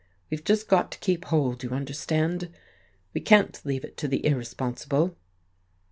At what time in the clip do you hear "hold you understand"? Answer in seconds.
1.25-2.49